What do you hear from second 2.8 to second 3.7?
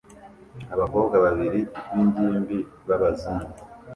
b'abazungu